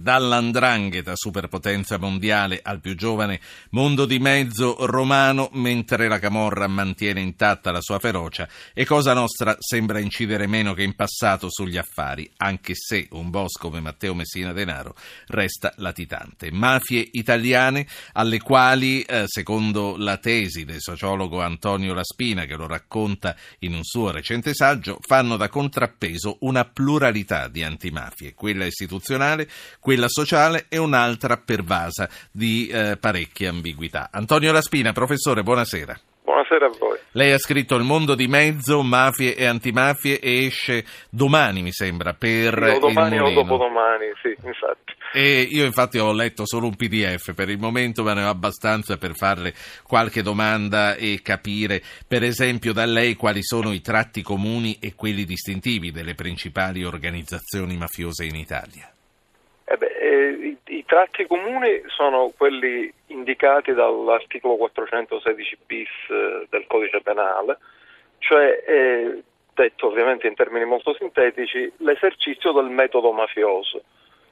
[0.00, 3.38] Dall'andrangheta, superpotenza mondiale, al più giovane
[3.72, 9.54] mondo di mezzo romano, mentre la Camorra mantiene intatta la sua ferocia e Cosa Nostra
[9.58, 14.54] sembra incidere meno che in passato sugli affari, anche se un boss come Matteo Messina
[14.54, 14.94] Denaro
[15.26, 16.50] resta latitante.
[16.50, 23.36] Mafie italiane alle quali, eh, secondo la tesi del sociologo Antonio Laspina, che lo racconta
[23.58, 29.46] in un suo recente saggio, fanno da contrappeso una pluralità di antimafie, quella istituzionale,
[29.78, 34.08] quella sociale e un'altra pervasa di eh, parecchie ambiguità.
[34.12, 35.98] Antonio Laspina, professore, buonasera.
[36.22, 36.98] Buonasera a voi.
[37.12, 42.14] Lei ha scritto Il mondo di mezzo, mafie e antimafie e esce domani, mi sembra,
[42.14, 44.94] per no, domani o dopodomani, sì, infatti.
[45.12, 48.96] E io infatti ho letto solo un PDF, per il momento ma ne ho abbastanza
[48.96, 54.78] per farle qualche domanda e capire, per esempio, da lei quali sono i tratti comuni
[54.80, 58.88] e quelli distintivi delle principali organizzazioni mafiose in Italia.
[59.72, 66.66] Eh beh, eh, i, i, tratti comuni sono quelli indicati dall'articolo 416 bis eh, del
[66.66, 67.56] codice penale,
[68.18, 69.22] cioè, eh,
[69.54, 73.84] detto ovviamente in termini molto sintetici, l'esercizio del metodo mafioso,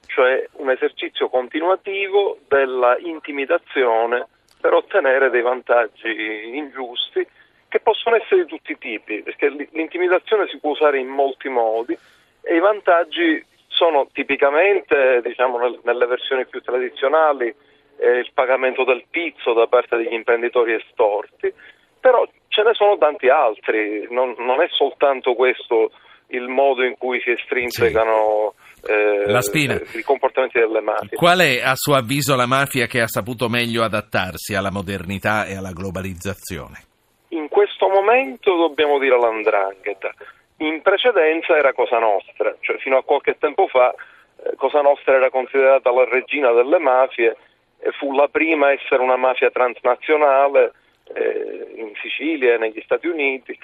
[0.07, 4.27] cioè un esercizio continuativo della intimidazione
[4.61, 7.25] per ottenere dei vantaggi ingiusti
[7.69, 11.97] che possono essere di tutti i tipi, perché l'intimidazione si può usare in molti modi
[12.41, 13.47] e i vantaggi
[13.79, 20.13] sono tipicamente, diciamo, nelle versioni più tradizionali, eh, il pagamento del pizzo da parte degli
[20.13, 21.53] imprenditori estorti,
[22.01, 25.93] però ce ne sono tanti altri, non, non è soltanto questo
[26.31, 28.93] il modo in cui si estrinsecano sì.
[28.93, 31.17] eh, i comportamenti delle mafie.
[31.17, 35.57] Qual è a suo avviso la mafia che ha saputo meglio adattarsi alla modernità e
[35.57, 36.83] alla globalizzazione?
[37.29, 40.13] In questo momento dobbiamo dire l'andrangheta
[40.59, 43.95] in precedenza era Cosa Nostra, cioè fino a qualche tempo fa
[44.43, 47.37] eh, Cosa Nostra era considerata la regina delle mafie
[47.81, 50.73] e fu la prima a essere una mafia transnazionale
[51.15, 53.57] eh, in Sicilia e negli Stati Uniti,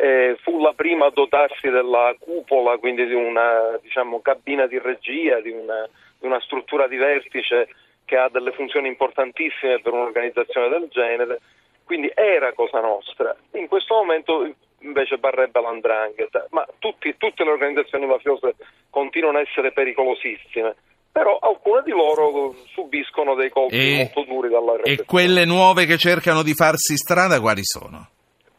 [0.00, 5.40] eh, fu la prima a dotarsi della cupola, quindi di una diciamo, cabina di regia,
[5.40, 7.68] di una, di una struttura di vertice
[8.04, 11.40] che ha delle funzioni importantissime per un'organizzazione del genere,
[11.84, 13.34] quindi era Cosa Nostra.
[13.52, 14.50] In questo momento
[14.82, 18.54] invece barrebbe l'andrangheta, ma tutti, tutte le organizzazioni mafiose
[18.90, 20.74] continuano a essere pericolosissime
[21.12, 25.02] però alcune di loro subiscono dei colpi e, molto duri dalla rete.
[25.02, 28.08] E quelle nuove che cercano di farsi strada quali sono?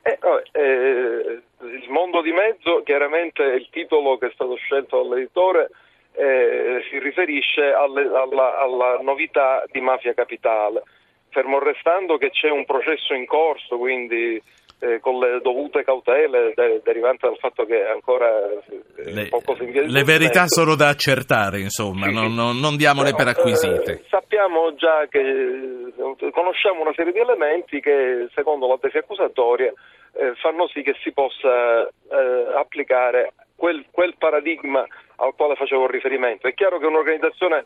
[0.04, 0.20] Eh,
[0.52, 5.72] eh, il mondo di mezzo, chiaramente il titolo che è stato scelto dall'editore
[6.14, 10.84] eh, si riferisce alle, alla, alla novità di Mafia Capitale,
[11.30, 14.40] fermo restando che c'è un processo in corso, quindi
[14.84, 19.64] eh, con le dovute cautele de- derivanti dal fatto che ancora eh, le, poco si
[19.64, 23.92] invia Le verità sono da accertare, insomma, sì, non, non, non, diamole no, per acquisite.
[23.92, 29.72] Eh, sappiamo già che eh, conosciamo una serie di elementi che, secondo la tesi accusatoria,
[30.16, 34.86] eh, fanno sì che si possa eh, applicare quel, quel paradigma
[35.18, 36.48] al quale facevo riferimento.
[36.48, 37.64] È chiaro che un'organizzazione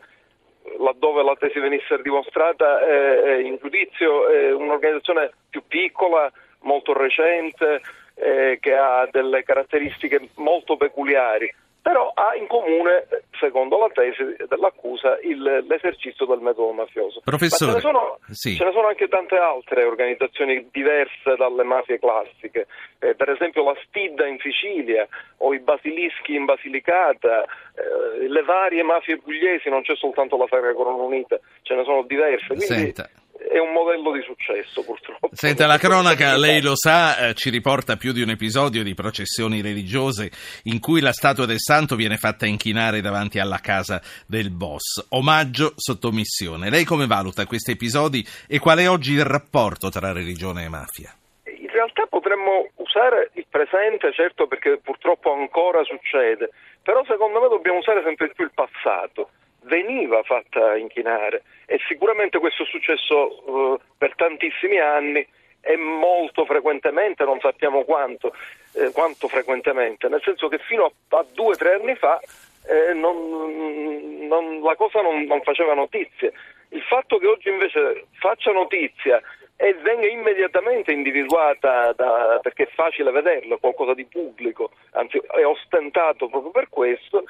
[0.78, 6.30] laddove la tesi venisse dimostrata eh, in giudizio è un'organizzazione più piccola,
[6.62, 7.80] molto recente,
[8.14, 13.06] eh, che ha delle caratteristiche molto peculiari, però ha in comune,
[13.40, 17.22] secondo la tesi dell'accusa, il, l'esercizio del metodo mafioso.
[17.24, 18.54] Professore, ce ne, sono, sì.
[18.56, 22.66] ce ne, sono, anche tante altre organizzazioni diverse dalle mafie classiche,
[22.98, 25.06] eh, per esempio la Stidda in Sicilia
[25.38, 30.74] o i Basilischi in Basilicata, eh, le varie mafie pugliesi, non c'è soltanto la Ferra
[30.74, 32.48] Corona Unita, ce ne sono diverse.
[32.48, 33.08] Quindi, Senta
[33.38, 35.28] è un modello di successo purtroppo.
[35.32, 39.60] Senta, la cronaca, lei lo sa, eh, ci riporta più di un episodio di processioni
[39.60, 40.30] religiose
[40.64, 45.06] in cui la statua del santo viene fatta inchinare davanti alla casa del boss.
[45.10, 46.70] Omaggio, sottomissione.
[46.70, 51.14] Lei come valuta questi episodi e qual è oggi il rapporto tra religione e mafia?
[51.44, 56.50] In realtà potremmo usare il presente, certo perché purtroppo ancora succede,
[56.82, 59.30] però secondo me dobbiamo usare sempre più il passato
[59.62, 65.26] veniva fatta inchinare e sicuramente questo è successo uh, per tantissimi anni
[65.60, 68.32] e molto frequentemente, non sappiamo quanto,
[68.74, 72.20] eh, quanto frequentemente, nel senso che fino a, a due o tre anni fa
[72.66, 76.30] eh, non, non, la cosa non, non faceva notizia.
[76.70, 79.20] Il fatto che oggi invece faccia notizia
[79.56, 86.28] e venga immediatamente individuata da, perché è facile vederlo, qualcosa di pubblico, anzi è ostentato
[86.28, 87.24] proprio per questo,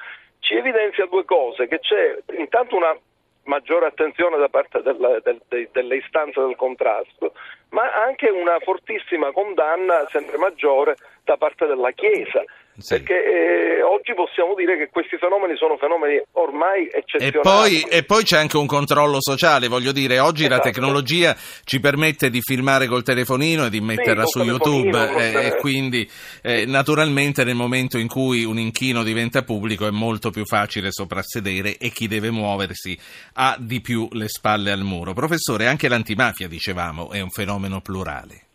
[0.79, 2.97] evidenzia due cose, che c'è intanto una
[3.43, 7.33] maggiore attenzione da parte della, del, de, delle istanze del contrasto,
[7.69, 12.43] ma anche una fortissima condanna sempre maggiore da parte della Chiesa,
[12.79, 12.95] Sì.
[12.95, 17.37] Perché eh, oggi possiamo dire che questi fenomeni sono fenomeni ormai eccezionali.
[17.37, 20.55] E poi, e poi c'è anche un controllo sociale, voglio dire, oggi esatto.
[20.55, 25.47] la tecnologia ci permette di filmare col telefonino e di metterla sì, su YouTube eh,
[25.47, 26.09] e quindi
[26.41, 31.77] eh, naturalmente nel momento in cui un inchino diventa pubblico è molto più facile soprassedere
[31.77, 32.97] e chi deve muoversi
[33.33, 35.13] ha di più le spalle al muro.
[35.13, 38.45] Professore, anche l'antimafia, dicevamo, è un fenomeno plurale.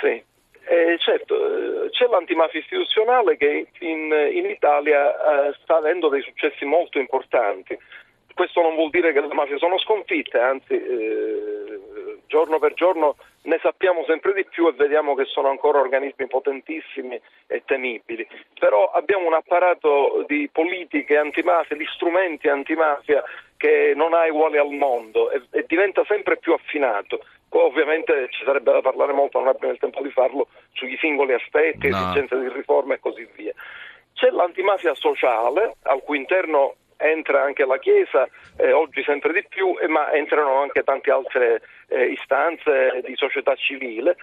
[0.00, 0.22] Sì,
[0.68, 1.37] eh, certo
[1.90, 7.76] c'è l'antimafia istituzionale che in, in Italia eh, sta avendo dei successi molto importanti.
[8.34, 11.80] Questo non vuol dire che le mafie sono sconfitte, anzi eh,
[12.28, 17.20] giorno per giorno ne sappiamo sempre di più e vediamo che sono ancora organismi potentissimi
[17.46, 18.26] e temibili.
[18.58, 23.24] Però abbiamo un apparato di politiche antimafia, di strumenti antimafia
[23.56, 27.20] che non ha uguali al mondo e, e diventa sempre più affinato.
[27.50, 31.88] Ovviamente ci sarebbe da parlare molto, non abbiamo il tempo di farlo, sugli singoli aspetti,
[31.88, 31.96] no.
[31.96, 33.52] esigenze di riforma e così via.
[34.12, 39.76] C'è l'antimafia sociale, al cui interno entra anche la Chiesa, eh, oggi sempre di più,
[39.80, 44.16] eh, ma entrano anche tante altre eh, istanze di società civile.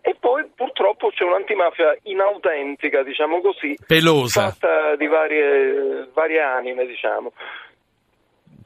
[0.00, 7.32] E poi purtroppo c'è un'antimafia inautentica, diciamo così, pelosa, fatta di varie, varie anime, diciamo.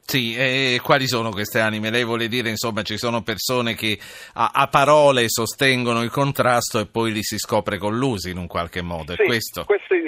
[0.04, 1.90] Sì, e quali sono queste anime?
[1.90, 3.99] Lei vuole dire, insomma, ci sono persone che
[4.34, 8.82] a, a parole sostengono il contrasto e poi li si scopre collusi in un qualche
[8.82, 9.64] modo, sì, è questo?
[9.64, 10.02] Questi,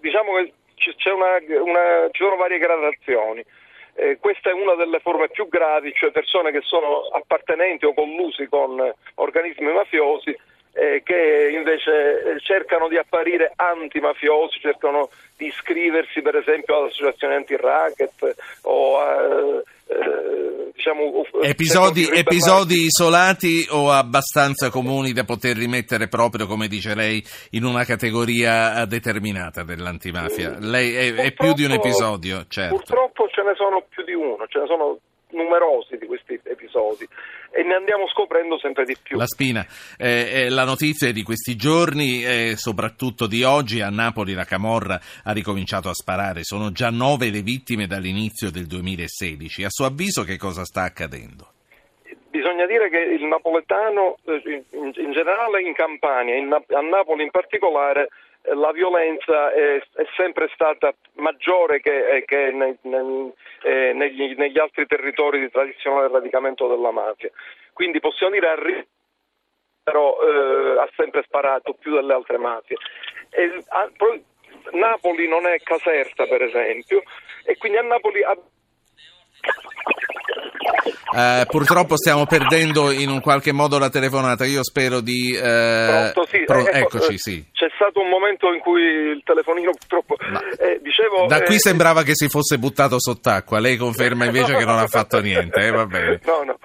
[0.00, 0.52] diciamo che
[1.12, 3.44] una, una, ci sono varie gradazioni.
[3.96, 8.48] Eh, questa è una delle forme più gravi, cioè persone che sono appartenenti o collusi
[8.48, 10.36] con organismi mafiosi
[10.74, 18.34] eh, che invece eh, cercano di apparire antimafiosi, cercano di iscriversi per esempio all'associazione anti-racket
[18.62, 26.66] o a eh, diciamo, episodi, episodi, isolati o abbastanza comuni da poter rimettere proprio, come
[26.66, 30.56] dice lei, in una categoria determinata dell'antimafia?
[30.58, 32.76] Lei è, è più di un episodio, certo.
[32.76, 34.98] Purtroppo ce ne sono più di uno, ce ne sono
[35.30, 37.06] numerosi di questi episodi
[37.54, 39.16] e ne andiamo scoprendo sempre di più.
[39.16, 39.64] La Spina,
[39.96, 44.98] eh, eh, la notizia di questi giorni, eh, soprattutto di oggi, a Napoli la Camorra
[45.22, 49.64] ha ricominciato a sparare, sono già nove le vittime dall'inizio del 2016.
[49.64, 51.52] A suo avviso che cosa sta accadendo?
[52.28, 58.08] Bisogna dire che il napoletano, eh, in, generale in Campania, in, a Napoli in particolare,
[58.52, 63.32] la violenza è, è, sempre stata maggiore che, eh, che nei, nei,
[63.62, 67.30] eh, negli, negli, altri territori di tradizionale radicamento della mafia.
[67.72, 68.54] Quindi possiamo dire a
[69.82, 72.76] però eh, ha sempre sparato più delle altre mafie.
[73.30, 73.90] E, a,
[74.72, 77.02] Napoli non è Caserta, per esempio,
[77.44, 78.22] e quindi a Napoli
[80.84, 84.44] eh, purtroppo stiamo perdendo in un qualche modo la telefonata.
[84.44, 85.34] Io spero di.
[85.34, 86.44] Eh, Pronto, sì.
[86.44, 87.44] pro- eh, ecco, eccoci, sì.
[87.52, 90.16] C'è stato un momento in cui il telefonino purtroppo.
[90.58, 93.58] Eh, dicevo, da qui eh, sembrava che si fosse buttato sott'acqua.
[93.58, 95.60] Lei conferma invece no, che non ha fatto niente.
[95.60, 96.20] Eh, va bene.
[96.24, 96.58] No, no.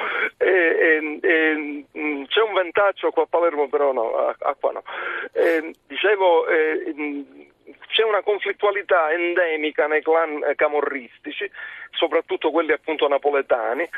[1.99, 4.83] Mm, c'è un ventaccio qua a Palermo, però no, acqua no.
[5.87, 6.45] dicevo
[7.99, 11.51] c'è una conflittualità endemica nei clan camorristici,
[11.91, 13.89] soprattutto quelli appunto napoletani,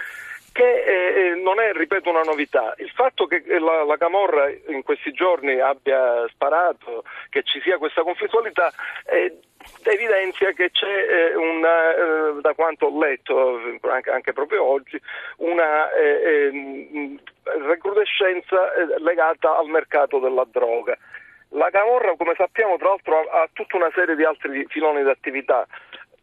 [0.52, 2.74] che eh, eh, non è, ripeto, una novità.
[2.78, 8.02] Il fatto che la, la, Camorra in questi giorni abbia sparato, che ci sia questa
[8.02, 8.74] conflittualità,
[9.06, 9.38] eh,
[9.84, 15.00] evidenzia che c'è eh, una, eh, da quanto ho letto anche, anche proprio oggi,
[15.38, 17.20] una eh, ehm,
[17.68, 20.98] recrudescenza legata al mercato della droga.
[21.54, 25.10] La Camorra, come sappiamo, tra l'altro ha, ha tutta una serie di altri filoni di
[25.10, 25.68] attività.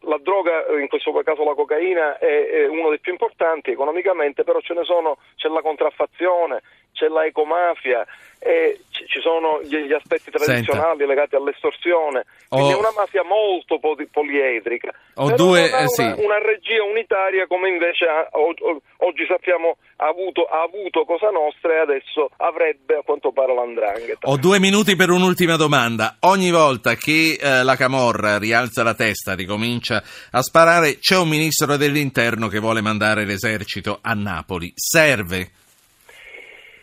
[0.03, 4.75] La droga, in questo caso la cocaina, è, uno dei più importanti economicamente, però ce
[4.75, 6.63] ne sono, c'è la contraffazione,
[6.93, 8.07] c'è la ecomafia,
[8.41, 11.07] e ci sono gli, aspetti tradizionali Senta.
[11.07, 12.77] legati all'estorsione, quindi oh.
[12.77, 14.93] è una mafia molto poliedrica.
[15.15, 16.03] Ho due, eh, una, sì.
[16.03, 21.79] una, regia unitaria come invece ha, oggi sappiamo ha avuto, ha avuto, Cosa Nostra e
[21.79, 24.29] adesso avrebbe a quanto pare l'andrangheta.
[24.29, 26.17] Ho due minuti per un'ultima domanda.
[26.21, 31.77] Ogni volta che eh, la Camorra rialza la testa, ricomincia a sparare, c'è un ministro
[31.77, 34.73] dell'interno che vuole mandare l'esercito a Napoli.
[34.75, 35.51] Serve?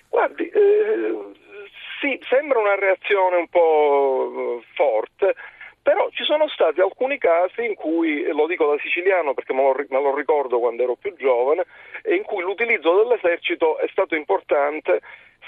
[0.10, 1.34] Guardi, eh,
[2.00, 5.36] sì, sembra una reazione un po' eh, forte,
[5.82, 9.76] però ci sono stati alcuni casi in cui, lo dico da siciliano perché me lo,
[9.90, 11.66] me lo ricordo quando ero più giovane,
[12.06, 15.02] in cui l'utilizzo dell'esercito è stato importante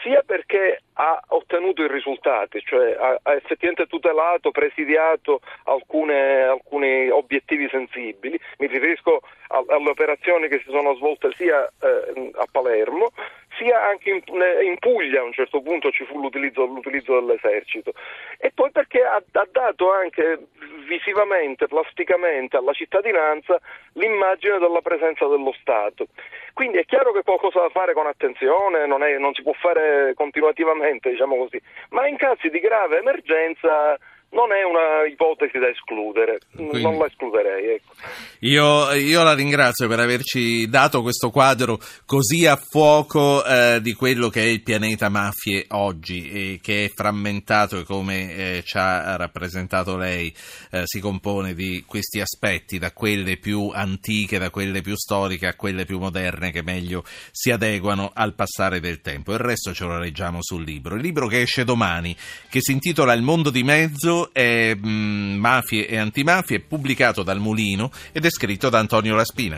[0.07, 7.67] sia perché ha ottenuto i risultati, cioè ha, ha effettivamente tutelato, presidiato alcune, alcuni obiettivi
[7.69, 13.11] sensibili, mi riferisco a, alle operazioni che si sono svolte sia eh, a Palermo
[13.57, 14.21] sia anche in,
[14.63, 17.93] in, Puglia a un certo punto ci fu l'utilizzo, l'utilizzo dell'esercito
[18.37, 20.47] e poi perché ha, ha, dato anche
[20.87, 23.59] visivamente, plasticamente alla cittadinanza
[23.93, 26.07] l'immagine della presenza dello Stato.
[26.53, 30.13] Quindi è chiaro che qualcosa da fare con attenzione, non, è, non si può fare
[30.15, 33.97] continuativamente, diciamo così, ma in casi di grave emergenza
[34.29, 37.75] non è una ipotesi da escludere, Quindi, non la escluderei.
[37.75, 37.93] Ecco.
[38.39, 44.29] Io, io, la ringrazio per averci dato questo quadro così a fuoco eh, di quello
[44.29, 49.15] che è il pianeta mafie oggi e che è frammentato e come eh, ci ha
[49.15, 50.33] rappresentato lei
[50.71, 55.55] eh, si compone di questi aspetti, da quelle più antiche, da quelle più storiche a
[55.55, 59.31] quelle più moderne che meglio si adeguano al passare del tempo.
[59.31, 60.95] Il resto ce lo leggiamo sul libro.
[60.95, 62.15] Il libro che esce domani,
[62.49, 67.91] che si intitola Il mondo di mezzo è mh, Mafie e antimafie, pubblicato dal Mulino
[68.11, 69.55] ed è scritto da Antonio Laspina.